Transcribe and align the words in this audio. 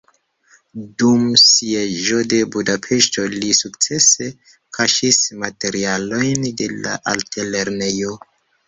Dum 1.01 1.27
sieĝo 1.41 2.21
de 2.33 2.39
Budapeŝto 2.57 3.27
li 3.35 3.53
sukcese 3.61 4.31
kaŝis 4.79 5.23
materialojn 5.45 6.53
de 6.63 6.73
la 6.83 7.01
altlernejo. 7.15 8.23